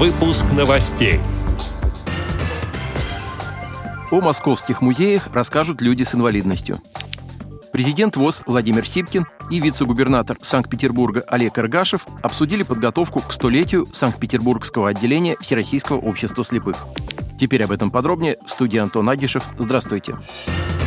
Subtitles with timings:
[0.00, 1.20] Выпуск новостей.
[4.10, 6.80] О московских музеях расскажут люди с инвалидностью.
[7.70, 15.36] Президент ВОЗ Владимир Сипкин и вице-губернатор Санкт-Петербурга Олег Иргашев обсудили подготовку к столетию Санкт-Петербургского отделения
[15.38, 16.78] Всероссийского общества слепых.
[17.38, 19.44] Теперь об этом подробнее в студии Антон Агишев.
[19.58, 20.12] Здравствуйте.
[20.12, 20.79] Здравствуйте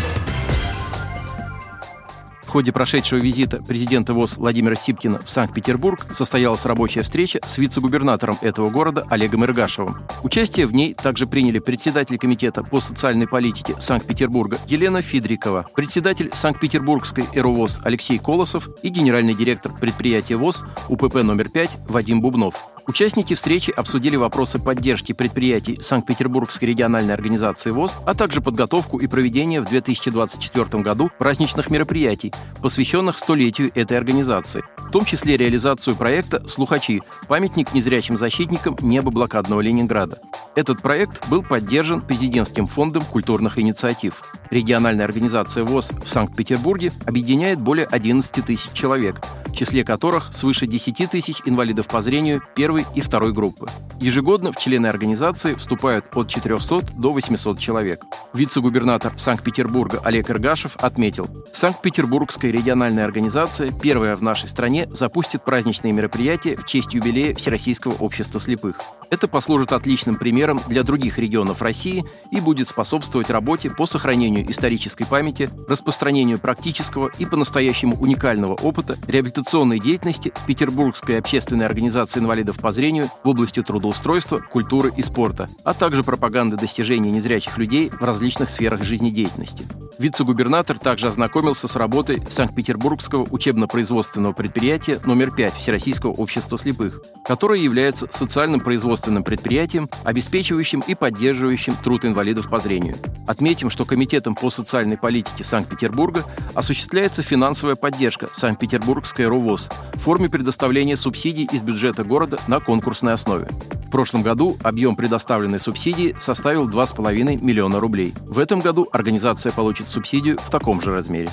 [2.54, 8.70] ходе прошедшего визита президента ВОЗ Владимира Сипкина в Санкт-Петербург состоялась рабочая встреча с вице-губернатором этого
[8.70, 9.98] города Олегом Иргашевым.
[10.21, 17.25] Участие в ней также приняли председатель Комитета по социальной политике Санкт-Петербурга Елена Фидрикова, председатель Санкт-Петербургской
[17.34, 22.73] ЭРУВОЗ Алексей Колосов и генеральный директор предприятия ВОЗ УПП номер 5 Вадим Бубнов.
[22.86, 29.62] Участники встречи обсудили вопросы поддержки предприятий Санкт-Петербургской региональной организации ВОЗ, а также подготовку и проведение
[29.62, 37.02] в 2024 году праздничных мероприятий, посвященных столетию этой организации, в том числе реализацию проекта «Слухачи.
[37.28, 40.20] Памятник незрячим защитникам неба блокадного Ленинграда».
[40.56, 44.22] Этот проект был поддержан Президентским фондом культурных инициатив.
[44.49, 51.09] Региональная организация ВОЗ в Санкт-Петербурге объединяет более 11 тысяч человек, в числе которых свыше 10
[51.09, 53.69] тысяч инвалидов по зрению первой и второй группы.
[54.00, 58.03] Ежегодно в члены организации вступают от 400 до 800 человек.
[58.33, 66.55] Вице-губернатор Санкт-Петербурга Олег Иргашев отметил, Санкт-Петербургская региональная организация, первая в нашей стране, запустит праздничные мероприятия
[66.55, 68.81] в честь юбилея Всероссийского общества слепых.
[69.14, 75.06] Это послужит отличным примером для других регионов России и будет способствовать работе по сохранению исторической
[75.06, 83.11] памяти, распространению практического и по-настоящему уникального опыта реабилитационной деятельности Петербургской общественной организации инвалидов по зрению
[83.23, 88.81] в области трудоустройства, культуры и спорта, а также пропаганды достижений незрячих людей в различных сферах
[88.81, 89.67] жизнедеятельности.
[90.04, 98.09] Вице-губернатор также ознакомился с работой Санкт-Петербургского учебно-производственного предприятия номер 5 Всероссийского общества слепых, которое является
[98.12, 102.98] социальным производственным предприятием, обеспечивающим и поддерживающим труд инвалидов по зрению.
[103.28, 110.97] Отметим, что Комитетом по социальной политике Санкт-Петербурга осуществляется финансовая поддержка Санкт-Петербургской РОВОЗ в форме предоставления
[110.97, 113.47] субсидий из бюджета города на конкурсной основе.
[113.94, 118.16] Прошлом году объем предоставленной субсидии составил 2,5 миллиона рублей.
[118.22, 121.30] В этом году организация получит субсидию в таком же размере.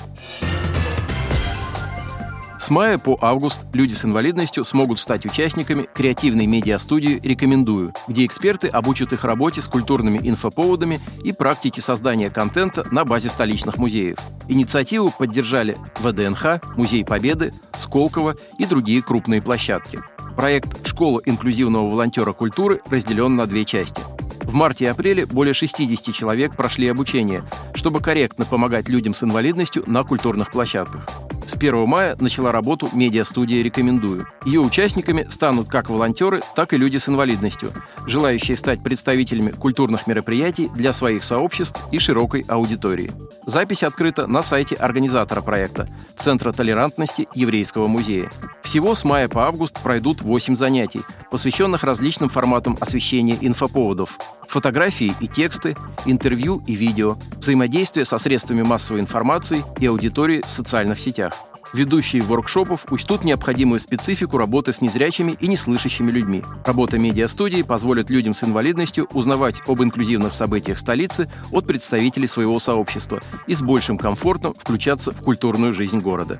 [2.59, 8.67] С мая по август люди с инвалидностью смогут стать участниками креативной медиа-студии «Рекомендую», где эксперты
[8.67, 14.19] обучат их работе с культурными инфоповодами и практике создания контента на базе столичных музеев.
[14.47, 19.99] Инициативу поддержали ВДНХ, Музей Победы, Сколково и другие крупные площадки.
[20.35, 24.01] Проект «Школа инклюзивного волонтера культуры» разделен на две части.
[24.43, 27.43] В марте и апреле более 60 человек прошли обучение,
[27.73, 31.07] чтобы корректно помогать людям с инвалидностью на культурных площадках.
[31.47, 34.25] С 1 мая начала работу медиа-студия «Рекомендую».
[34.45, 37.73] Ее участниками станут как волонтеры, так и люди с инвалидностью,
[38.05, 43.11] желающие стать представителями культурных мероприятий для своих сообществ и широкой аудитории.
[43.45, 48.31] Запись открыта на сайте организатора проекта– Центра толерантности Еврейского музея.
[48.71, 54.17] Всего с мая по август пройдут 8 занятий, посвященных различным форматам освещения инфоповодов.
[54.47, 61.01] Фотографии и тексты, интервью и видео, взаимодействие со средствами массовой информации и аудиторией в социальных
[61.01, 61.33] сетях.
[61.73, 66.41] Ведущие воркшопов учтут необходимую специфику работы с незрячими и неслышащими людьми.
[66.63, 73.21] Работа медиастудии позволит людям с инвалидностью узнавать об инклюзивных событиях столицы от представителей своего сообщества
[73.47, 76.39] и с большим комфортом включаться в культурную жизнь города.